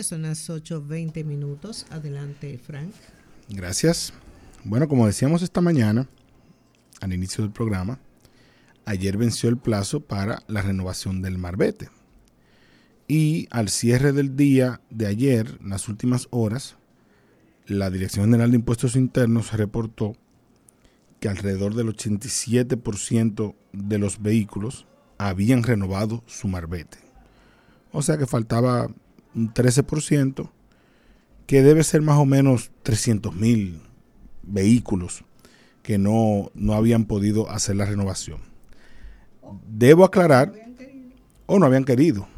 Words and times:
Son 0.00 0.22
las 0.22 0.48
8.20 0.48 1.22
minutos. 1.22 1.84
Adelante, 1.90 2.58
Frank. 2.58 2.92
Gracias. 3.50 4.14
Bueno, 4.64 4.88
como 4.88 5.06
decíamos 5.06 5.42
esta 5.42 5.60
mañana, 5.60 6.08
al 7.02 7.12
inicio 7.12 7.44
del 7.44 7.52
programa, 7.52 7.98
ayer 8.86 9.18
venció 9.18 9.50
el 9.50 9.58
plazo 9.58 10.00
para 10.00 10.42
la 10.48 10.62
renovación 10.62 11.20
del 11.20 11.36
Marbete. 11.36 11.90
Y 13.06 13.48
al 13.50 13.68
cierre 13.68 14.12
del 14.12 14.34
día 14.34 14.80
de 14.88 15.08
ayer, 15.08 15.58
en 15.60 15.68
las 15.68 15.88
últimas 15.88 16.26
horas, 16.30 16.76
la 17.66 17.90
Dirección 17.90 18.24
General 18.24 18.50
de 18.50 18.56
Impuestos 18.56 18.96
Internos 18.96 19.52
reportó 19.52 20.14
que 21.20 21.28
alrededor 21.28 21.74
del 21.74 21.88
87% 21.88 23.54
de 23.74 23.98
los 23.98 24.22
vehículos 24.22 24.86
habían 25.18 25.62
renovado 25.62 26.24
su 26.26 26.48
Marbete. 26.48 26.98
O 27.92 28.00
sea 28.00 28.16
que 28.16 28.26
faltaba 28.26 28.88
un 29.34 29.52
13%, 29.52 30.50
que 31.46 31.62
debe 31.62 31.84
ser 31.84 32.02
más 32.02 32.18
o 32.18 32.24
menos 32.24 32.70
300 32.82 33.34
mil 33.34 33.80
vehículos 34.42 35.24
que 35.82 35.98
no, 35.98 36.50
no 36.54 36.74
habían 36.74 37.04
podido 37.04 37.50
hacer 37.50 37.76
la 37.76 37.84
renovación. 37.84 38.40
Debo 39.68 40.04
aclarar, 40.04 40.52
o 41.46 41.58
no 41.58 41.66
habían 41.66 41.84
querido. 41.84 42.28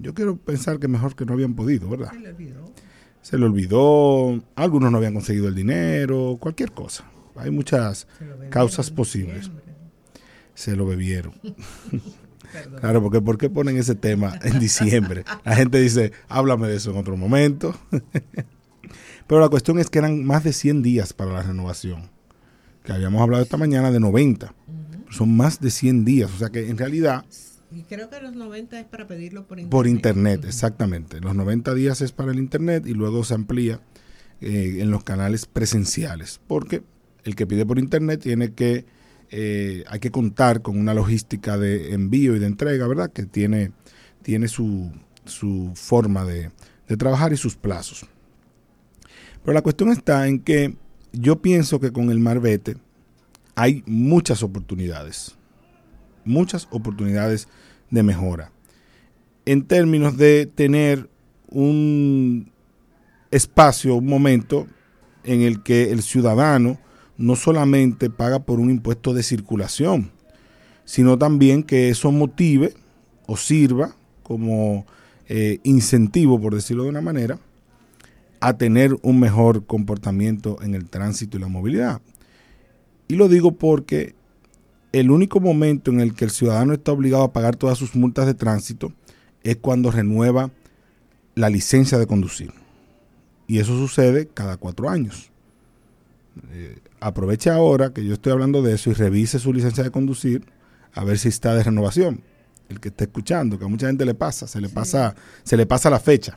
Yo 0.00 0.14
quiero 0.14 0.36
pensar 0.36 0.78
que 0.78 0.88
mejor 0.88 1.14
que 1.14 1.24
no 1.24 1.34
habían 1.34 1.54
podido, 1.54 1.88
¿verdad? 1.88 2.12
Se 2.12 2.18
le 2.20 2.28
olvidó. 2.30 2.72
Se 3.20 3.38
le 3.38 3.44
olvidó, 3.44 4.42
algunos 4.54 4.90
no 4.90 4.98
habían 4.98 5.14
conseguido 5.14 5.48
el 5.48 5.54
dinero, 5.54 6.38
cualquier 6.40 6.72
cosa. 6.72 7.04
Hay 7.36 7.50
muchas 7.50 8.06
causas 8.50 8.90
posibles. 8.90 9.50
Se 10.54 10.74
lo 10.74 10.86
bebieron. 10.86 11.34
Claro, 12.80 13.02
porque 13.02 13.20
¿por 13.20 13.38
qué 13.38 13.50
ponen 13.50 13.76
ese 13.76 13.94
tema 13.94 14.38
en 14.42 14.58
diciembre? 14.58 15.24
La 15.44 15.56
gente 15.56 15.80
dice, 15.80 16.12
háblame 16.28 16.68
de 16.68 16.76
eso 16.76 16.90
en 16.90 16.96
otro 16.96 17.16
momento. 17.16 17.74
Pero 19.26 19.40
la 19.40 19.48
cuestión 19.48 19.78
es 19.78 19.90
que 19.90 19.98
eran 19.98 20.24
más 20.24 20.42
de 20.42 20.52
100 20.52 20.82
días 20.82 21.12
para 21.12 21.32
la 21.32 21.42
renovación. 21.42 22.10
Que 22.82 22.92
habíamos 22.92 23.20
hablado 23.20 23.42
esta 23.42 23.58
mañana 23.58 23.90
de 23.90 24.00
90. 24.00 24.54
Son 25.10 25.36
más 25.36 25.60
de 25.60 25.70
100 25.70 26.04
días. 26.04 26.30
O 26.34 26.38
sea 26.38 26.48
que 26.48 26.68
en 26.68 26.78
realidad... 26.78 27.24
Y 27.70 27.82
creo 27.82 28.08
que 28.08 28.18
los 28.20 28.34
90 28.34 28.80
es 28.80 28.86
para 28.86 29.06
pedirlo 29.06 29.46
por 29.46 29.58
internet. 29.58 29.70
Por 29.70 29.86
internet, 29.86 30.44
exactamente. 30.46 31.20
Los 31.20 31.34
90 31.34 31.74
días 31.74 32.00
es 32.00 32.12
para 32.12 32.32
el 32.32 32.38
internet 32.38 32.86
y 32.86 32.94
luego 32.94 33.22
se 33.24 33.34
amplía 33.34 33.80
eh, 34.40 34.78
en 34.80 34.90
los 34.90 35.04
canales 35.04 35.44
presenciales. 35.44 36.40
Porque 36.46 36.82
el 37.24 37.36
que 37.36 37.46
pide 37.46 37.66
por 37.66 37.78
internet 37.78 38.22
tiene 38.22 38.52
que 38.54 38.86
eh, 39.30 39.84
hay 39.88 40.00
que 40.00 40.10
contar 40.10 40.62
con 40.62 40.78
una 40.78 40.94
logística 40.94 41.58
de 41.58 41.92
envío 41.92 42.34
y 42.34 42.38
de 42.38 42.46
entrega, 42.46 42.86
¿verdad? 42.86 43.10
Que 43.12 43.24
tiene, 43.26 43.72
tiene 44.22 44.48
su, 44.48 44.90
su 45.24 45.72
forma 45.74 46.24
de, 46.24 46.50
de 46.88 46.96
trabajar 46.96 47.32
y 47.32 47.36
sus 47.36 47.56
plazos. 47.56 48.06
Pero 49.42 49.52
la 49.52 49.62
cuestión 49.62 49.90
está 49.90 50.26
en 50.26 50.40
que 50.40 50.76
yo 51.12 51.40
pienso 51.40 51.80
que 51.80 51.92
con 51.92 52.10
el 52.10 52.20
Marbete 52.20 52.76
hay 53.54 53.82
muchas 53.86 54.42
oportunidades, 54.42 55.36
muchas 56.24 56.68
oportunidades 56.70 57.48
de 57.90 58.02
mejora. 58.02 58.52
En 59.44 59.64
términos 59.64 60.16
de 60.16 60.46
tener 60.46 61.08
un 61.50 62.52
espacio, 63.30 63.96
un 63.96 64.06
momento 64.06 64.66
en 65.24 65.42
el 65.42 65.62
que 65.62 65.90
el 65.90 66.02
ciudadano 66.02 66.78
no 67.18 67.36
solamente 67.36 68.08
paga 68.08 68.38
por 68.38 68.60
un 68.60 68.70
impuesto 68.70 69.12
de 69.12 69.22
circulación, 69.22 70.10
sino 70.84 71.18
también 71.18 71.64
que 71.64 71.90
eso 71.90 72.10
motive 72.12 72.72
o 73.26 73.36
sirva 73.36 73.94
como 74.22 74.86
eh, 75.28 75.58
incentivo, 75.64 76.40
por 76.40 76.54
decirlo 76.54 76.84
de 76.84 76.90
una 76.90 77.02
manera, 77.02 77.38
a 78.40 78.56
tener 78.56 78.96
un 79.02 79.20
mejor 79.20 79.66
comportamiento 79.66 80.62
en 80.62 80.74
el 80.74 80.88
tránsito 80.88 81.36
y 81.36 81.40
la 81.40 81.48
movilidad. 81.48 82.00
Y 83.08 83.16
lo 83.16 83.28
digo 83.28 83.52
porque 83.52 84.14
el 84.92 85.10
único 85.10 85.40
momento 85.40 85.90
en 85.90 86.00
el 86.00 86.14
que 86.14 86.24
el 86.24 86.30
ciudadano 86.30 86.72
está 86.72 86.92
obligado 86.92 87.24
a 87.24 87.32
pagar 87.32 87.56
todas 87.56 87.78
sus 87.78 87.94
multas 87.94 88.26
de 88.26 88.34
tránsito 88.34 88.92
es 89.42 89.56
cuando 89.56 89.90
renueva 89.90 90.50
la 91.34 91.50
licencia 91.50 91.98
de 91.98 92.06
conducir. 92.06 92.52
Y 93.46 93.58
eso 93.58 93.76
sucede 93.76 94.28
cada 94.28 94.56
cuatro 94.56 94.88
años. 94.88 95.30
Eh, 96.50 96.78
aproveche 97.00 97.50
ahora 97.50 97.92
que 97.92 98.04
yo 98.04 98.14
estoy 98.14 98.32
hablando 98.32 98.62
de 98.62 98.74
eso 98.74 98.90
y 98.90 98.94
revise 98.94 99.38
su 99.38 99.52
licencia 99.52 99.84
de 99.84 99.90
conducir 99.90 100.44
a 100.92 101.04
ver 101.04 101.18
si 101.18 101.28
está 101.28 101.54
de 101.54 101.62
renovación. 101.62 102.22
El 102.68 102.80
que 102.80 102.88
está 102.88 103.04
escuchando, 103.04 103.58
que 103.58 103.64
a 103.64 103.68
mucha 103.68 103.86
gente 103.86 104.04
le 104.04 104.14
pasa, 104.14 104.46
se 104.46 104.60
le 104.60 104.68
pasa, 104.68 105.14
se 105.42 105.56
le 105.56 105.64
pasa 105.64 105.88
la 105.88 106.00
fecha. 106.00 106.36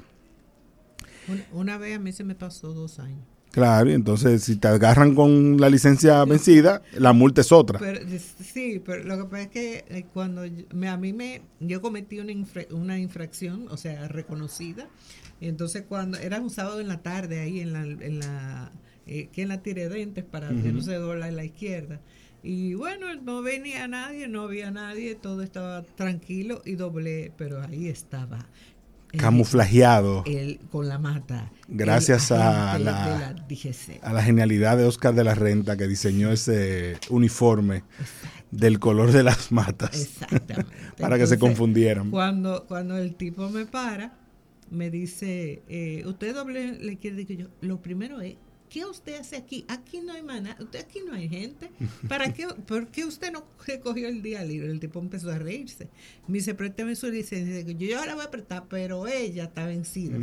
Una, 1.51 1.77
vez 1.77 1.95
a 1.95 1.99
mí 1.99 2.11
se 2.11 2.23
me 2.23 2.35
pasó 2.35 2.73
dos 2.73 2.99
años. 2.99 3.19
Claro, 3.51 3.89
y 3.89 3.93
entonces 3.93 4.43
si 4.43 4.55
te 4.55 4.69
agarran 4.69 5.13
con 5.13 5.59
la 5.59 5.69
licencia 5.69 6.23
vencida, 6.23 6.81
la 6.93 7.11
multa 7.11 7.41
es 7.41 7.51
otra. 7.51 7.81
sí, 8.41 8.81
pero 8.85 9.03
lo 9.03 9.17
que 9.17 9.23
pasa 9.25 9.43
es 9.43 9.49
que 9.49 9.85
eh, 9.89 10.05
cuando 10.13 10.43
a 10.43 10.97
mí 10.97 11.11
me, 11.11 11.41
yo 11.59 11.81
cometí 11.81 12.19
una, 12.19 12.33
una 12.71 12.97
infracción, 12.97 13.67
o 13.69 13.75
sea, 13.75 14.07
reconocida, 14.07 14.87
y 15.41 15.49
entonces 15.49 15.83
cuando 15.87 16.17
era 16.17 16.39
un 16.39 16.49
sábado 16.49 16.79
en 16.79 16.87
la 16.87 17.01
tarde 17.01 17.41
ahí 17.41 17.59
en 17.59 17.73
la, 17.73 17.83
en 17.83 18.19
la 18.19 18.71
eh, 19.07 19.29
que 19.31 19.41
en 19.43 19.49
la 19.49 19.61
Tiradentes 19.61 20.23
para 20.23 20.49
que 20.49 20.71
no 20.71 20.81
se 20.81 20.95
dobla 20.95 21.27
en 21.27 21.35
la 21.35 21.43
izquierda. 21.43 21.99
Y 22.43 22.73
bueno, 22.73 23.13
no 23.15 23.41
venía 23.41 23.87
nadie, 23.87 24.27
no 24.27 24.43
había 24.43 24.71
nadie, 24.71 25.15
todo 25.15 25.43
estaba 25.43 25.83
tranquilo 25.83 26.61
y 26.65 26.73
doblé, 26.73 27.31
pero 27.37 27.61
ahí 27.61 27.87
estaba. 27.87 28.47
Camuflajeado. 29.17 30.23
con 30.71 30.87
la 30.87 30.97
mata. 30.97 31.51
Gracias 31.67 32.31
a 32.31 32.79
la, 32.79 33.35
a 34.01 34.13
la 34.13 34.23
genialidad 34.23 34.77
de 34.77 34.85
Oscar 34.85 35.13
de 35.13 35.23
la 35.23 35.35
Renta 35.35 35.75
que 35.75 35.87
diseñó 35.87 36.31
ese 36.31 36.97
uniforme 37.09 37.83
del 38.51 38.79
color 38.79 39.11
de 39.11 39.23
las 39.23 39.51
matas. 39.51 40.01
Exactamente. 40.01 40.71
para 40.99 41.17
que 41.17 41.27
se 41.27 41.37
confundieran. 41.37 42.09
Cuando, 42.09 42.65
cuando 42.67 42.97
el 42.97 43.15
tipo 43.15 43.49
me 43.49 43.65
para, 43.65 44.13
me 44.69 44.89
dice, 44.89 45.61
eh, 45.67 46.03
usted 46.05 46.33
doble 46.33 46.79
le 46.79 46.97
quiere 46.97 47.17
decir 47.17 47.37
yo, 47.37 47.47
lo 47.61 47.81
primero 47.81 48.21
es 48.21 48.35
¿qué 48.71 48.85
usted 48.85 49.19
hace 49.19 49.35
aquí? 49.35 49.65
Aquí 49.67 49.99
no 49.99 50.13
hay 50.13 50.23
usted 50.59 50.79
aquí 50.79 50.99
no 51.05 51.13
hay 51.13 51.27
gente. 51.27 51.69
¿Para 52.07 52.33
qué, 52.33 52.47
¿Por 52.47 52.87
qué 52.87 53.03
usted 53.05 53.31
no 53.31 53.43
cogió 53.83 54.07
el 54.07 54.21
día 54.21 54.43
libre? 54.43 54.71
El 54.71 54.79
tipo 54.79 54.99
empezó 54.99 55.29
a 55.29 55.37
reírse. 55.37 55.89
Me 56.27 56.37
dice, 56.37 56.55
préstame 56.55 56.95
su 56.95 57.07
licencia. 57.11 57.61
Yo, 57.61 57.73
yo 57.73 58.05
la 58.05 58.15
voy 58.15 58.23
a 58.23 58.31
prestar, 58.31 58.65
pero 58.69 59.07
ella 59.07 59.43
está 59.43 59.65
vencida. 59.65 60.17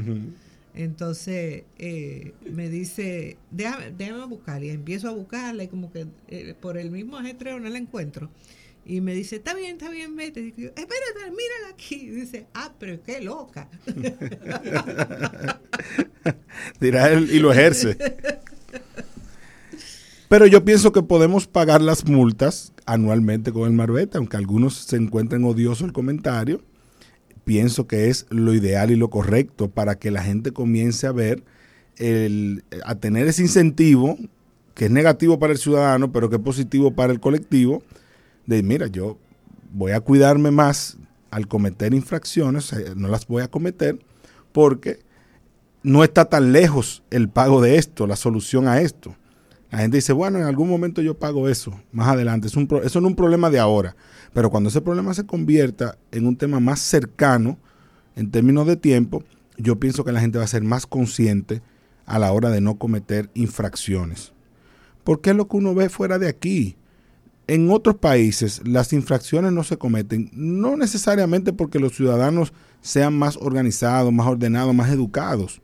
Entonces 0.74 1.64
eh, 1.78 2.32
me 2.50 2.70
dice, 2.70 3.36
déjame, 3.50 3.90
déjame 3.90 4.24
buscarla. 4.24 4.64
Y 4.64 4.70
empiezo 4.70 5.08
a 5.08 5.12
buscarla 5.12 5.64
y 5.64 5.68
como 5.68 5.92
que 5.92 6.06
eh, 6.28 6.54
por 6.58 6.78
el 6.78 6.90
mismo 6.90 7.18
ajetreo 7.18 7.60
no 7.60 7.68
la 7.68 7.78
encuentro. 7.78 8.30
Y 8.86 9.02
me 9.02 9.12
dice, 9.12 9.36
está 9.36 9.52
bien, 9.52 9.72
está 9.72 9.90
bien, 9.90 10.16
vete. 10.16 10.40
Y 10.40 10.54
yo, 10.56 10.68
espérate, 10.68 11.30
mírala 11.30 11.68
aquí. 11.72 11.96
Y 11.96 12.10
dice, 12.10 12.46
ah, 12.54 12.72
pero 12.78 13.02
qué 13.02 13.20
loca. 13.20 13.68
Dirá 16.80 17.12
él 17.12 17.28
y 17.30 17.38
lo 17.38 17.52
ejerce. 17.52 17.98
Pero 20.28 20.46
yo 20.46 20.62
pienso 20.62 20.92
que 20.92 21.02
podemos 21.02 21.46
pagar 21.46 21.80
las 21.80 22.06
multas 22.06 22.74
anualmente 22.84 23.50
con 23.50 23.66
el 23.66 23.72
Marbete, 23.72 24.18
aunque 24.18 24.36
algunos 24.36 24.74
se 24.74 24.96
encuentren 24.96 25.44
odioso 25.44 25.86
el 25.86 25.94
comentario. 25.94 26.60
Pienso 27.44 27.86
que 27.86 28.08
es 28.08 28.26
lo 28.28 28.52
ideal 28.52 28.90
y 28.90 28.96
lo 28.96 29.08
correcto 29.08 29.70
para 29.70 29.98
que 29.98 30.10
la 30.10 30.22
gente 30.22 30.52
comience 30.52 31.06
a 31.06 31.12
ver, 31.12 31.42
el, 31.96 32.62
a 32.84 32.96
tener 32.96 33.26
ese 33.26 33.42
incentivo, 33.42 34.18
que 34.74 34.84
es 34.84 34.90
negativo 34.90 35.38
para 35.38 35.54
el 35.54 35.58
ciudadano, 35.58 36.12
pero 36.12 36.28
que 36.28 36.36
es 36.36 36.42
positivo 36.42 36.92
para 36.92 37.12
el 37.12 37.20
colectivo, 37.20 37.82
de, 38.46 38.62
mira, 38.62 38.86
yo 38.86 39.16
voy 39.72 39.92
a 39.92 40.00
cuidarme 40.00 40.50
más 40.50 40.98
al 41.30 41.48
cometer 41.48 41.94
infracciones, 41.94 42.74
no 42.96 43.08
las 43.08 43.26
voy 43.26 43.42
a 43.42 43.48
cometer 43.48 43.98
porque 44.52 45.00
no 45.82 46.04
está 46.04 46.26
tan 46.26 46.52
lejos 46.52 47.02
el 47.10 47.30
pago 47.30 47.62
de 47.62 47.76
esto, 47.76 48.06
la 48.06 48.16
solución 48.16 48.68
a 48.68 48.80
esto. 48.82 49.14
La 49.70 49.78
gente 49.78 49.98
dice, 49.98 50.12
bueno, 50.12 50.38
en 50.38 50.44
algún 50.44 50.68
momento 50.68 51.02
yo 51.02 51.18
pago 51.18 51.48
eso, 51.48 51.78
más 51.92 52.08
adelante. 52.08 52.46
Es 52.46 52.56
un 52.56 52.68
eso 52.82 53.00
no 53.00 53.08
es 53.08 53.10
un 53.10 53.16
problema 53.16 53.50
de 53.50 53.58
ahora. 53.58 53.96
Pero 54.32 54.50
cuando 54.50 54.70
ese 54.70 54.80
problema 54.80 55.12
se 55.14 55.26
convierta 55.26 55.98
en 56.10 56.26
un 56.26 56.36
tema 56.36 56.60
más 56.60 56.80
cercano, 56.80 57.58
en 58.16 58.30
términos 58.30 58.66
de 58.66 58.76
tiempo, 58.76 59.22
yo 59.56 59.78
pienso 59.78 60.04
que 60.04 60.12
la 60.12 60.20
gente 60.20 60.38
va 60.38 60.44
a 60.44 60.48
ser 60.48 60.62
más 60.62 60.86
consciente 60.86 61.62
a 62.06 62.18
la 62.18 62.32
hora 62.32 62.50
de 62.50 62.60
no 62.60 62.78
cometer 62.78 63.30
infracciones. 63.34 64.32
Porque 65.04 65.30
es 65.30 65.36
lo 65.36 65.48
que 65.48 65.56
uno 65.56 65.74
ve 65.74 65.88
fuera 65.88 66.18
de 66.18 66.28
aquí 66.28 66.76
en 67.48 67.70
otros 67.70 67.96
países 67.96 68.60
las 68.64 68.92
infracciones 68.92 69.52
no 69.52 69.64
se 69.64 69.78
cometen, 69.78 70.30
no 70.32 70.76
necesariamente 70.76 71.52
porque 71.52 71.80
los 71.80 71.96
ciudadanos 71.96 72.52
sean 72.82 73.18
más 73.18 73.38
organizados, 73.38 74.12
más 74.12 74.26
ordenados, 74.26 74.74
más 74.74 74.90
educados. 74.90 75.60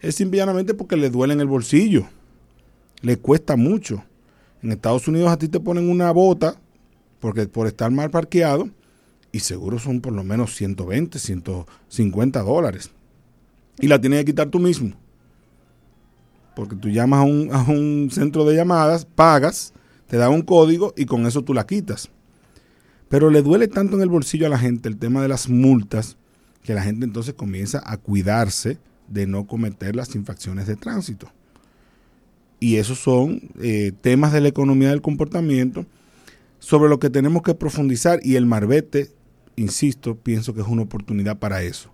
Es 0.00 0.14
simplemente 0.14 0.72
porque 0.72 0.96
le 0.96 1.10
duelen 1.10 1.40
el 1.40 1.46
bolsillo. 1.46 2.08
Le 3.02 3.16
cuesta 3.16 3.56
mucho. 3.56 4.04
En 4.62 4.72
Estados 4.72 5.08
Unidos 5.08 5.30
a 5.30 5.38
ti 5.38 5.48
te 5.48 5.60
ponen 5.60 5.88
una 5.88 6.10
bota 6.10 6.56
porque 7.20 7.46
por 7.46 7.66
estar 7.66 7.90
mal 7.90 8.10
parqueado 8.10 8.68
y 9.32 9.40
seguro 9.40 9.78
son 9.78 10.00
por 10.00 10.12
lo 10.12 10.24
menos 10.24 10.54
120, 10.56 11.18
150 11.18 12.42
dólares. 12.42 12.90
y 13.78 13.88
la 13.88 14.00
tienes 14.00 14.20
que 14.20 14.26
quitar 14.26 14.48
tú 14.48 14.58
mismo. 14.58 14.92
Porque 16.54 16.76
tú 16.76 16.88
llamas 16.88 17.20
a 17.20 17.22
un, 17.22 17.48
a 17.52 17.62
un 17.62 18.10
centro 18.10 18.44
de 18.44 18.56
llamadas, 18.56 19.06
pagas, 19.06 19.72
te 20.06 20.18
da 20.18 20.28
un 20.28 20.42
código 20.42 20.92
y 20.96 21.06
con 21.06 21.26
eso 21.26 21.42
tú 21.42 21.54
la 21.54 21.66
quitas. 21.66 22.10
Pero 23.08 23.30
le 23.30 23.40
duele 23.40 23.68
tanto 23.68 23.96
en 23.96 24.02
el 24.02 24.08
bolsillo 24.08 24.46
a 24.46 24.50
la 24.50 24.58
gente 24.58 24.88
el 24.88 24.98
tema 24.98 25.22
de 25.22 25.28
las 25.28 25.48
multas 25.48 26.16
que 26.62 26.74
la 26.74 26.82
gente 26.82 27.04
entonces 27.06 27.34
comienza 27.34 27.82
a 27.84 27.96
cuidarse 27.96 28.78
de 29.08 29.26
no 29.26 29.46
cometer 29.46 29.96
las 29.96 30.14
infracciones 30.14 30.66
de 30.66 30.76
tránsito. 30.76 31.32
Y 32.60 32.76
esos 32.76 32.98
son 32.98 33.40
eh, 33.60 33.92
temas 34.02 34.32
de 34.32 34.42
la 34.42 34.48
economía 34.48 34.90
del 34.90 35.00
comportamiento 35.00 35.86
sobre 36.58 36.90
lo 36.90 37.00
que 37.00 37.10
tenemos 37.10 37.42
que 37.42 37.54
profundizar 37.54 38.20
y 38.22 38.36
el 38.36 38.44
marbete, 38.46 39.10
insisto, 39.56 40.16
pienso 40.16 40.54
que 40.54 40.60
es 40.60 40.66
una 40.66 40.82
oportunidad 40.82 41.38
para 41.38 41.62
eso. 41.62 41.90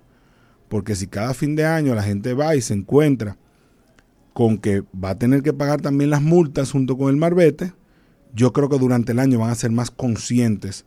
Porque 0.68 0.96
si 0.96 1.06
cada 1.06 1.32
fin 1.32 1.54
de 1.54 1.64
año 1.64 1.94
la 1.94 2.02
gente 2.02 2.34
va 2.34 2.56
y 2.56 2.60
se 2.60 2.74
encuentra 2.74 3.38
con 4.32 4.58
que 4.58 4.82
va 4.92 5.10
a 5.10 5.18
tener 5.18 5.42
que 5.42 5.52
pagar 5.52 5.80
también 5.80 6.10
las 6.10 6.20
multas 6.20 6.72
junto 6.72 6.98
con 6.98 7.10
el 7.10 7.16
marbete, 7.16 7.72
yo 8.34 8.52
creo 8.52 8.68
que 8.68 8.78
durante 8.78 9.12
el 9.12 9.20
año 9.20 9.38
van 9.38 9.50
a 9.50 9.54
ser 9.54 9.70
más 9.70 9.90
conscientes 9.90 10.84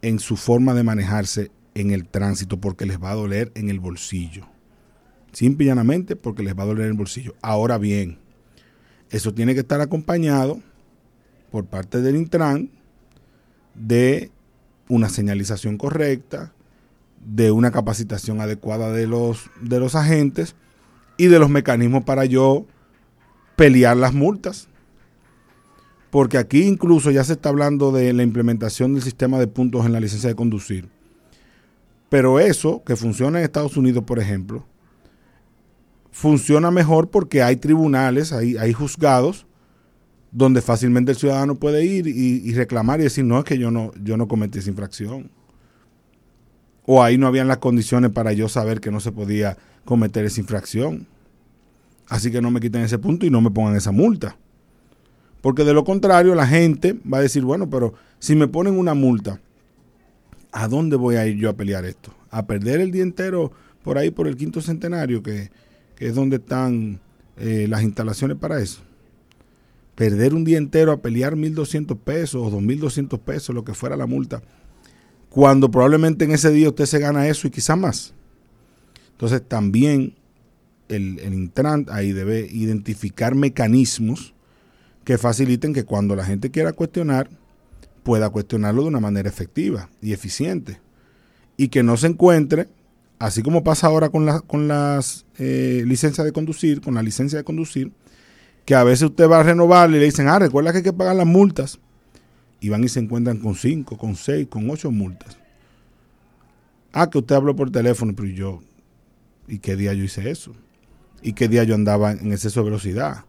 en 0.00 0.18
su 0.18 0.36
forma 0.36 0.74
de 0.74 0.82
manejarse 0.82 1.50
en 1.74 1.90
el 1.90 2.08
tránsito 2.08 2.60
porque 2.60 2.86
les 2.86 3.00
va 3.00 3.12
a 3.12 3.14
doler 3.14 3.52
en 3.54 3.70
el 3.70 3.78
bolsillo. 3.78 4.46
Simple 5.32 5.64
y 5.64 5.68
llanamente 5.68 6.16
porque 6.16 6.42
les 6.42 6.56
va 6.56 6.64
a 6.64 6.66
doler 6.66 6.86
en 6.86 6.92
el 6.92 6.98
bolsillo. 6.98 7.34
Ahora 7.40 7.78
bien, 7.78 8.18
eso 9.12 9.34
tiene 9.34 9.54
que 9.54 9.60
estar 9.60 9.80
acompañado 9.80 10.60
por 11.50 11.66
parte 11.66 12.00
del 12.00 12.16
Intran 12.16 12.70
de 13.74 14.30
una 14.88 15.10
señalización 15.10 15.76
correcta, 15.76 16.52
de 17.24 17.50
una 17.50 17.70
capacitación 17.70 18.40
adecuada 18.40 18.90
de 18.90 19.06
los, 19.06 19.50
de 19.60 19.78
los 19.78 19.94
agentes 19.94 20.56
y 21.18 21.26
de 21.26 21.38
los 21.38 21.50
mecanismos 21.50 22.04
para 22.04 22.24
yo 22.24 22.66
pelear 23.54 23.98
las 23.98 24.14
multas. 24.14 24.68
Porque 26.10 26.38
aquí 26.38 26.62
incluso 26.62 27.10
ya 27.10 27.22
se 27.22 27.34
está 27.34 27.50
hablando 27.50 27.92
de 27.92 28.12
la 28.14 28.22
implementación 28.22 28.94
del 28.94 29.02
sistema 29.02 29.38
de 29.38 29.46
puntos 29.46 29.84
en 29.84 29.92
la 29.92 30.00
licencia 30.00 30.30
de 30.30 30.34
conducir. 30.34 30.88
Pero 32.08 32.40
eso, 32.40 32.82
que 32.84 32.96
funciona 32.96 33.38
en 33.38 33.44
Estados 33.44 33.76
Unidos, 33.76 34.04
por 34.04 34.18
ejemplo, 34.18 34.66
funciona 36.12 36.70
mejor 36.70 37.08
porque 37.08 37.42
hay 37.42 37.56
tribunales, 37.56 38.32
hay, 38.32 38.56
hay 38.56 38.72
juzgados 38.72 39.46
donde 40.30 40.62
fácilmente 40.62 41.12
el 41.12 41.18
ciudadano 41.18 41.56
puede 41.56 41.84
ir 41.84 42.06
y, 42.06 42.54
reclamar 42.54 43.00
y 43.00 43.04
decir, 43.04 43.24
no, 43.24 43.38
es 43.38 43.44
que 43.44 43.58
yo 43.58 43.70
no, 43.70 43.92
yo 44.02 44.16
no 44.16 44.28
cometí 44.28 44.60
esa 44.60 44.70
infracción. 44.70 45.30
O 46.86 47.02
ahí 47.02 47.18
no 47.18 47.26
habían 47.26 47.48
las 47.48 47.58
condiciones 47.58 48.10
para 48.12 48.32
yo 48.32 48.48
saber 48.48 48.80
que 48.80 48.90
no 48.90 49.00
se 49.00 49.12
podía 49.12 49.56
cometer 49.84 50.24
esa 50.24 50.40
infracción. 50.40 51.06
Así 52.08 52.30
que 52.30 52.40
no 52.40 52.50
me 52.50 52.60
quiten 52.60 52.82
ese 52.82 52.98
punto 52.98 53.26
y 53.26 53.30
no 53.30 53.40
me 53.40 53.50
pongan 53.50 53.76
esa 53.76 53.92
multa. 53.92 54.36
Porque 55.42 55.64
de 55.64 55.74
lo 55.74 55.84
contrario, 55.84 56.34
la 56.34 56.46
gente 56.46 56.98
va 57.10 57.18
a 57.18 57.22
decir, 57.22 57.42
bueno, 57.44 57.68
pero 57.68 57.94
si 58.18 58.34
me 58.34 58.48
ponen 58.48 58.78
una 58.78 58.94
multa, 58.94 59.40
¿a 60.50 60.66
dónde 60.66 60.96
voy 60.96 61.16
a 61.16 61.26
ir 61.26 61.36
yo 61.36 61.50
a 61.50 61.56
pelear 61.56 61.84
esto? 61.84 62.12
¿A 62.30 62.46
perder 62.46 62.80
el 62.80 62.90
día 62.90 63.02
entero 63.02 63.52
por 63.82 63.98
ahí 63.98 64.10
por 64.10 64.28
el 64.28 64.36
quinto 64.36 64.60
centenario, 64.62 65.22
que, 65.22 65.50
que 65.96 66.08
es 66.08 66.14
donde 66.14 66.36
están 66.36 67.00
eh, 67.36 67.66
las 67.68 67.82
instalaciones 67.82 68.36
para 68.36 68.60
eso? 68.60 68.82
perder 69.94 70.34
un 70.34 70.44
día 70.44 70.58
entero 70.58 70.92
a 70.92 71.00
pelear 71.00 71.36
1.200 71.36 71.98
pesos 71.98 72.42
o 72.42 72.58
2.200 72.58 73.18
pesos, 73.20 73.54
lo 73.54 73.64
que 73.64 73.74
fuera 73.74 73.96
la 73.96 74.06
multa, 74.06 74.42
cuando 75.28 75.70
probablemente 75.70 76.24
en 76.24 76.32
ese 76.32 76.50
día 76.50 76.68
usted 76.68 76.86
se 76.86 76.98
gana 76.98 77.28
eso 77.28 77.46
y 77.46 77.50
quizá 77.50 77.76
más. 77.76 78.14
Entonces 79.12 79.42
también 79.46 80.14
el, 80.88 81.18
el 81.20 81.34
Intran 81.34 81.86
ahí 81.90 82.12
debe 82.12 82.48
identificar 82.50 83.34
mecanismos 83.34 84.34
que 85.04 85.18
faciliten 85.18 85.72
que 85.72 85.84
cuando 85.84 86.16
la 86.16 86.24
gente 86.24 86.50
quiera 86.50 86.72
cuestionar, 86.72 87.30
pueda 88.02 88.30
cuestionarlo 88.30 88.82
de 88.82 88.88
una 88.88 89.00
manera 89.00 89.28
efectiva 89.28 89.88
y 90.00 90.12
eficiente. 90.12 90.80
Y 91.56 91.68
que 91.68 91.82
no 91.82 91.96
se 91.96 92.08
encuentre, 92.08 92.68
así 93.22 93.40
como 93.40 93.62
pasa 93.62 93.86
ahora 93.86 94.08
con, 94.08 94.26
la, 94.26 94.40
con 94.40 94.66
las 94.66 95.26
eh, 95.38 95.84
licencias 95.86 96.24
de 96.24 96.32
conducir, 96.32 96.80
con 96.80 96.94
la 96.94 97.02
licencia 97.04 97.38
de 97.38 97.44
conducir, 97.44 97.92
que 98.64 98.74
a 98.74 98.82
veces 98.82 99.10
usted 99.10 99.28
va 99.28 99.38
a 99.38 99.42
renovar 99.44 99.90
y 99.90 99.92
le 99.92 100.04
dicen, 100.04 100.26
ah, 100.26 100.40
recuerda 100.40 100.72
que 100.72 100.78
hay 100.78 100.82
que 100.82 100.92
pagar 100.92 101.14
las 101.14 101.26
multas. 101.26 101.78
Y 102.58 102.68
van 102.68 102.82
y 102.82 102.88
se 102.88 102.98
encuentran 102.98 103.38
con 103.38 103.54
cinco, 103.54 103.96
con 103.96 104.16
seis, 104.16 104.48
con 104.48 104.68
ocho 104.68 104.90
multas. 104.90 105.38
Ah, 106.92 107.08
que 107.08 107.18
usted 107.18 107.36
habló 107.36 107.54
por 107.54 107.70
teléfono, 107.70 108.12
pero 108.16 108.28
yo, 108.28 108.60
¿y 109.46 109.60
qué 109.60 109.76
día 109.76 109.94
yo 109.94 110.02
hice 110.02 110.28
eso? 110.28 110.52
¿Y 111.22 111.34
qué 111.34 111.46
día 111.46 111.62
yo 111.62 111.76
andaba 111.76 112.10
en 112.10 112.32
exceso 112.32 112.60
de 112.60 112.64
velocidad? 112.64 113.24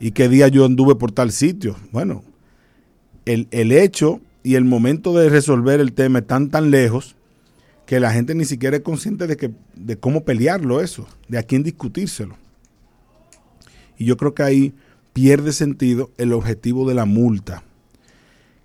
¿Y 0.00 0.12
qué 0.12 0.30
día 0.30 0.48
yo 0.48 0.64
anduve 0.64 0.94
por 0.94 1.12
tal 1.12 1.30
sitio? 1.30 1.76
Bueno, 1.92 2.24
el, 3.26 3.48
el 3.50 3.72
hecho 3.72 4.22
y 4.42 4.54
el 4.54 4.64
momento 4.64 5.12
de 5.12 5.28
resolver 5.28 5.80
el 5.80 5.92
tema 5.92 6.20
están 6.20 6.48
tan 6.48 6.70
lejos 6.70 7.15
que 7.86 8.00
la 8.00 8.12
gente 8.12 8.34
ni 8.34 8.44
siquiera 8.44 8.76
es 8.76 8.82
consciente 8.82 9.26
de, 9.26 9.36
que, 9.36 9.52
de 9.74 9.96
cómo 9.96 10.24
pelearlo 10.24 10.80
eso, 10.80 11.06
de 11.28 11.38
a 11.38 11.44
quién 11.44 11.62
discutírselo. 11.62 12.36
Y 13.96 14.04
yo 14.04 14.16
creo 14.16 14.34
que 14.34 14.42
ahí 14.42 14.74
pierde 15.12 15.52
sentido 15.52 16.10
el 16.18 16.32
objetivo 16.32 16.86
de 16.88 16.94
la 16.94 17.06
multa. 17.06 17.62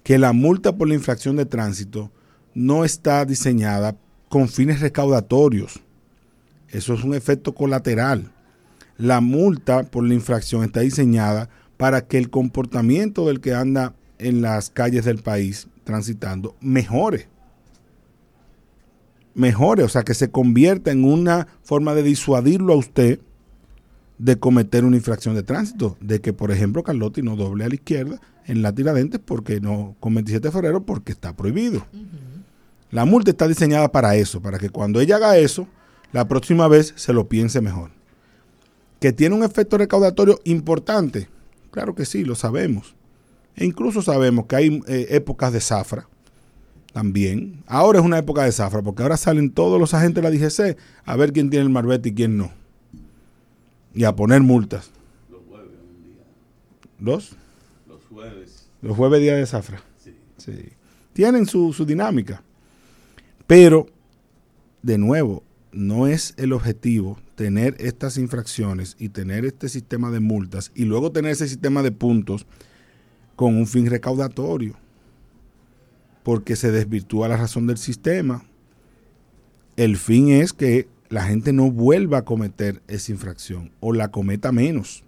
Que 0.03 0.17
la 0.17 0.33
multa 0.33 0.75
por 0.75 0.87
la 0.87 0.95
infracción 0.95 1.35
de 1.35 1.45
tránsito 1.45 2.11
no 2.53 2.83
está 2.83 3.23
diseñada 3.23 3.95
con 4.27 4.49
fines 4.49 4.81
recaudatorios. 4.81 5.79
Eso 6.69 6.93
es 6.93 7.03
un 7.03 7.13
efecto 7.13 7.53
colateral. 7.53 8.31
La 8.97 9.21
multa 9.21 9.83
por 9.83 10.03
la 10.03 10.13
infracción 10.13 10.63
está 10.63 10.81
diseñada 10.81 11.49
para 11.77 12.07
que 12.07 12.17
el 12.17 12.29
comportamiento 12.29 13.27
del 13.27 13.39
que 13.39 13.53
anda 13.53 13.93
en 14.19 14.41
las 14.41 14.69
calles 14.69 15.05
del 15.05 15.19
país 15.19 15.67
transitando 15.83 16.55
mejore. 16.59 17.30
Mejore, 19.33 19.83
o 19.83 19.89
sea, 19.89 20.03
que 20.03 20.13
se 20.13 20.29
convierta 20.29 20.91
en 20.91 21.05
una 21.05 21.47
forma 21.63 21.93
de 21.95 22.03
disuadirlo 22.03 22.73
a 22.73 22.77
usted 22.77 23.19
de 24.17 24.37
cometer 24.37 24.85
una 24.85 24.97
infracción 24.97 25.33
de 25.33 25.41
tránsito, 25.41 25.97
de 25.99 26.21
que 26.21 26.31
por 26.31 26.51
ejemplo 26.51 26.83
Carlotti 26.83 27.23
no 27.23 27.35
doble 27.35 27.65
a 27.65 27.69
la 27.69 27.75
izquierda 27.75 28.19
en 28.45 28.61
la 28.61 28.71
Tiradentes 28.71 29.19
porque 29.23 29.59
no 29.59 29.95
con 29.99 30.13
27 30.13 30.47
de 30.47 30.51
febrero 30.51 30.83
porque 30.85 31.11
está 31.11 31.35
prohibido. 31.35 31.85
La 32.91 33.05
multa 33.05 33.31
está 33.31 33.47
diseñada 33.47 33.91
para 33.91 34.15
eso, 34.15 34.41
para 34.41 34.59
que 34.59 34.69
cuando 34.69 34.99
ella 34.99 35.15
haga 35.15 35.37
eso, 35.37 35.67
la 36.11 36.27
próxima 36.27 36.67
vez 36.67 36.93
se 36.97 37.13
lo 37.13 37.27
piense 37.27 37.61
mejor. 37.61 37.91
Que 38.99 39.11
tiene 39.11 39.33
un 39.33 39.43
efecto 39.43 39.77
recaudatorio 39.77 40.39
importante, 40.43 41.27
claro 41.71 41.95
que 41.95 42.05
sí, 42.05 42.23
lo 42.23 42.35
sabemos. 42.35 42.95
E 43.55 43.65
incluso 43.65 44.03
sabemos 44.03 44.45
que 44.45 44.55
hay 44.55 44.83
eh, 44.87 45.07
épocas 45.09 45.51
de 45.51 45.61
zafra 45.61 46.07
también. 46.91 47.63
Ahora 47.67 47.99
es 47.99 48.05
una 48.05 48.17
época 48.17 48.43
de 48.43 48.51
zafra, 48.51 48.81
porque 48.81 49.03
ahora 49.03 49.17
salen 49.17 49.51
todos 49.51 49.79
los 49.79 49.93
agentes 49.93 50.23
de 50.23 50.29
la 50.29 50.35
DGC 50.35 50.77
a 51.05 51.15
ver 51.15 51.33
quién 51.33 51.49
tiene 51.49 51.63
el 51.63 51.71
marbete 51.71 52.09
y 52.09 52.13
quién 52.13 52.37
no 52.37 52.51
y 53.93 54.03
a 54.03 54.15
poner 54.15 54.41
multas. 54.41 54.91
Los 55.29 55.41
jueves 55.47 55.77
un 55.83 56.03
día. 56.03 56.23
¿Los? 56.99 57.35
Los 57.87 58.05
jueves. 58.05 58.69
Los 58.81 58.97
jueves 58.97 59.21
día 59.21 59.35
de 59.35 59.45
zafra. 59.45 59.81
Sí. 59.97 60.15
sí. 60.37 60.69
Tienen 61.13 61.45
su, 61.45 61.73
su 61.73 61.85
dinámica. 61.85 62.41
Pero, 63.47 63.87
de 64.81 64.97
nuevo, 64.97 65.43
no 65.71 66.07
es 66.07 66.33
el 66.37 66.53
objetivo 66.53 67.17
tener 67.35 67.75
estas 67.79 68.17
infracciones 68.17 68.95
y 68.99 69.09
tener 69.09 69.45
este 69.45 69.67
sistema 69.67 70.11
de 70.11 70.19
multas 70.19 70.71
y 70.75 70.85
luego 70.85 71.11
tener 71.11 71.31
ese 71.31 71.47
sistema 71.47 71.81
de 71.81 71.91
puntos 71.91 72.45
con 73.35 73.55
un 73.55 73.67
fin 73.67 73.87
recaudatorio. 73.87 74.75
Porque 76.23 76.55
se 76.55 76.71
desvirtúa 76.71 77.27
la 77.27 77.37
razón 77.37 77.67
del 77.67 77.77
sistema. 77.77 78.43
El 79.75 79.97
fin 79.97 80.29
es 80.29 80.53
que 80.53 80.87
la 81.09 81.23
gente 81.23 81.51
no 81.51 81.69
vuelva 81.69 82.19
a 82.19 82.25
cometer 82.25 82.81
esa 82.87 83.11
infracción 83.11 83.71
o 83.79 83.91
la 83.91 84.11
cometa 84.11 84.51
menos, 84.51 85.03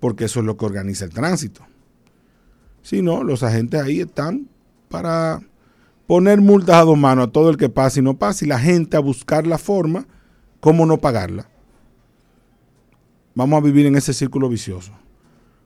porque 0.00 0.24
eso 0.24 0.40
es 0.40 0.46
lo 0.46 0.56
que 0.56 0.66
organiza 0.66 1.04
el 1.04 1.12
tránsito. 1.12 1.64
Si 2.82 3.02
no, 3.02 3.22
los 3.22 3.42
agentes 3.42 3.80
ahí 3.80 4.00
están 4.00 4.48
para 4.88 5.42
poner 6.06 6.40
multas 6.40 6.76
a 6.76 6.84
dos 6.84 6.98
manos 6.98 7.28
a 7.28 7.32
todo 7.32 7.50
el 7.50 7.56
que 7.56 7.68
pase 7.68 8.00
y 8.00 8.02
no 8.02 8.16
pase 8.18 8.44
y 8.44 8.48
la 8.48 8.58
gente 8.58 8.96
a 8.96 9.00
buscar 9.00 9.46
la 9.46 9.58
forma 9.58 10.06
cómo 10.60 10.86
no 10.86 10.98
pagarla. 10.98 11.48
Vamos 13.34 13.58
a 13.58 13.64
vivir 13.64 13.86
en 13.86 13.96
ese 13.96 14.12
círculo 14.12 14.48
vicioso. 14.48 14.92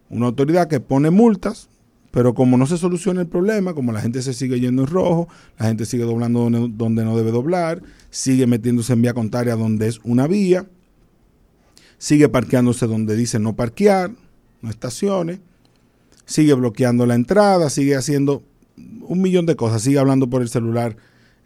Una 0.09 0.27
autoridad 0.27 0.69
que 0.69 0.81
pone 0.81 1.11
multas 1.11 1.69
pero 2.11 2.35
como 2.35 2.57
no 2.57 2.67
se 2.67 2.77
soluciona 2.77 3.21
el 3.21 3.29
problema, 3.29 3.75
como 3.75 3.93
la 3.93 4.01
gente 4.01 4.21
se 4.23 4.35
sigue 4.35 4.59
yendo 4.59 4.83
en 4.83 4.89
rojo, 4.89 5.29
la 5.59 5.67
gente 5.67 5.87
sigue 5.87 6.05
doblando 6.05 6.51
donde, 6.51 7.05
no 7.05 7.17
debe 7.17 7.31
doblar, 7.31 7.83
sigue 8.11 8.47
metiéndose 8.47 8.93
en 8.93 9.03
vía 9.03 9.15
contraria 9.15 9.55
donde 9.55 9.87
es 9.87 10.01
una 10.03 10.27
vía, 10.27 10.67
sigue 11.99 12.29
parqueándose 12.29 12.87
donde 12.87 13.15
dice 13.15 13.39
no 13.39 13.55
parquear, 13.55 14.11
no 14.61 14.71
estaciones, 14.71 15.41
sigue 16.25 16.55
bloqueando 16.55 17.07
la 17.07 17.15
entrada, 17.15 17.71
sigue 17.71 17.95
haciendo 17.95 18.43
un 18.77 19.23
millón 19.23 19.47
de 19.47 19.57
cosas, 19.57 19.83
sigue 19.83 19.99
hablando 19.99 20.29
por 20.29 20.43
el 20.43 20.49
celular, 20.49 20.97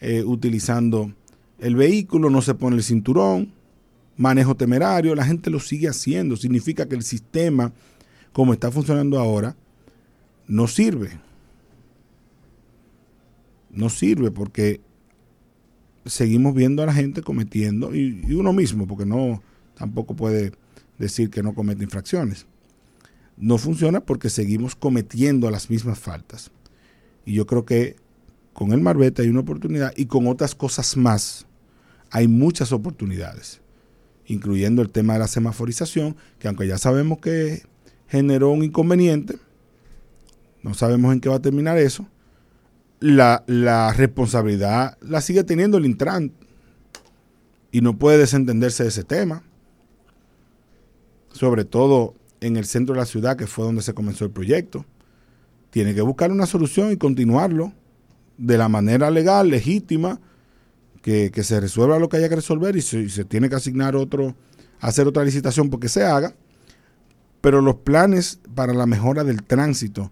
eh, 0.00 0.23
utilizando 0.25 1.12
el 1.59 1.76
vehículo, 1.76 2.30
no 2.30 2.42
se 2.42 2.54
pone 2.54 2.76
el 2.76 2.83
cinturón. 2.83 3.52
manejo 4.16 4.54
temerario, 4.54 5.14
la 5.14 5.25
gente 5.25 5.50
lo 5.50 5.59
sigue 5.59 5.88
haciendo. 5.88 6.37
Significa 6.37 6.87
que 6.87 6.94
el 6.94 7.02
sistema, 7.02 7.73
como 8.33 8.52
está 8.52 8.71
funcionando 8.71 9.18
ahora, 9.18 9.56
no 10.46 10.66
sirve. 10.66 11.18
No 13.70 13.88
sirve 13.88 14.30
porque 14.30 14.80
seguimos 16.06 16.54
viendo 16.54 16.82
a 16.82 16.86
la 16.86 16.94
gente 16.94 17.22
cometiendo, 17.22 17.94
y, 17.94 18.32
uno 18.34 18.52
mismo, 18.52 18.86
porque 18.86 19.06
no 19.06 19.42
tampoco 19.74 20.14
puede 20.14 20.52
decir 20.98 21.30
que 21.30 21.42
no 21.42 21.54
comete 21.54 21.82
infracciones. 21.84 22.46
No 23.36 23.58
funciona 23.58 24.00
porque 24.00 24.30
seguimos 24.30 24.76
cometiendo 24.76 25.50
las 25.50 25.70
mismas 25.70 25.98
faltas. 25.98 26.50
Y 27.24 27.34
yo 27.34 27.46
creo 27.46 27.64
que 27.64 27.96
con 28.52 28.72
el 28.72 28.80
Marbete 28.80 29.22
hay 29.22 29.28
una 29.28 29.40
oportunidad 29.40 29.92
y 29.96 30.06
con 30.06 30.28
otras 30.28 30.54
cosas 30.54 30.96
más 30.96 31.46
hay 32.10 32.28
muchas 32.28 32.70
oportunidades, 32.70 33.60
incluyendo 34.26 34.82
el 34.82 34.90
tema 34.90 35.14
de 35.14 35.18
la 35.20 35.28
semaforización, 35.28 36.14
que 36.38 36.46
aunque 36.46 36.68
ya 36.68 36.78
sabemos 36.78 37.18
que 37.18 37.62
generó 38.06 38.50
un 38.50 38.62
inconveniente, 38.62 39.36
no 40.64 40.73
sabemos 40.73 41.12
en 41.12 41.21
qué 41.21 41.28
va 41.28 41.37
a 41.37 41.42
terminar 41.42 41.76
eso, 41.76 42.09
la, 42.99 43.44
la 43.47 43.92
responsabilidad 43.92 44.97
la 45.02 45.21
sigue 45.21 45.44
teniendo 45.44 45.76
el 45.76 45.85
Intran 45.85 46.33
y 47.71 47.83
no 47.83 47.99
puede 47.99 48.16
desentenderse 48.16 48.83
de 48.83 48.88
ese 48.88 49.04
tema, 49.04 49.42
sobre 51.30 51.66
todo 51.66 52.14
en 52.40 52.56
el 52.56 52.64
centro 52.64 52.94
de 52.94 53.00
la 53.00 53.06
ciudad, 53.06 53.37
que 53.37 53.47
fue 53.47 53.66
donde 53.66 53.83
se 53.83 53.92
comenzó 53.92 54.25
el 54.25 54.30
proyecto. 54.30 54.87
Tiene 55.68 55.94
que 55.94 56.00
buscar 56.00 56.33
una 56.33 56.47
solución 56.47 56.92
y 56.92 56.97
continuarlo 56.97 57.75
de 58.38 58.56
la 58.56 58.71
manera 58.71 59.11
legal, 59.11 59.50
legítima, 59.50 60.18
que, 61.02 61.30
se 61.42 61.61
resuelva 61.61 61.99
lo 61.99 62.09
que 62.09 62.16
haya 62.16 62.30
que 62.30 62.37
resolver 62.37 62.75
y 62.75 62.80
se, 62.80 63.11
se 63.11 63.26
tiene 63.26 63.50
que 63.50 63.56
asignar 63.56 63.97
otro, 63.97 64.35
hacer 64.80 65.06
otra 65.06 65.25
licitación 65.25 65.68
porque 65.68 65.90
se 65.90 66.04
haga. 66.04 66.35
Pero 67.42 67.61
los 67.61 67.75
planes 67.76 68.40
para 68.54 68.73
la 68.73 68.87
mejora 68.87 69.25
del 69.25 69.42
tránsito 69.42 70.11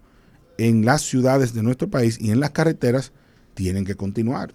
en 0.69 0.85
las 0.85 1.03
ciudades 1.03 1.55
de 1.55 1.63
nuestro 1.65 1.91
país 1.91 2.19
y 2.21 2.31
en 2.31 2.39
las 2.39 2.51
carreteras 2.51 3.13
tienen 3.55 3.85
que 3.85 3.97
continuar. 3.97 4.55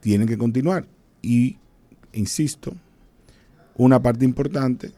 Tienen 0.00 0.28
que 0.28 0.38
continuar. 0.38 0.86
Y, 1.20 1.58
insisto, 2.12 2.74
una 3.74 4.00
parte 4.00 4.24
importante 4.24 4.92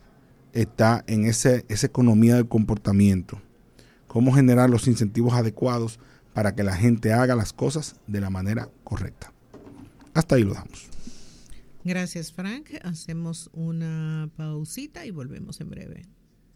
está 0.53 1.03
en 1.07 1.25
ese, 1.25 1.65
esa 1.69 1.87
economía 1.87 2.35
del 2.35 2.47
comportamiento. 2.47 3.41
Cómo 4.07 4.35
generar 4.35 4.69
los 4.69 4.87
incentivos 4.87 5.33
adecuados 5.33 5.99
para 6.35 6.55
que 6.55 6.63
la 6.63 6.77
gente 6.77 7.15
haga 7.15 7.35
las 7.35 7.55
cosas 7.55 7.97
de 8.07 8.21
la 8.21 8.29
manera 8.29 8.69
correcta. 8.85 9.33
Hasta 10.13 10.35
ahí 10.35 10.45
lo 10.45 10.53
damos. 10.53 10.89
Gracias, 11.85 12.35
Frank. 12.35 12.67
Hacemos 12.83 13.49
una 13.55 14.29
pausita 14.37 15.07
y 15.07 15.11
volvemos 15.11 15.59
en 15.63 15.71
breve. 15.71 16.03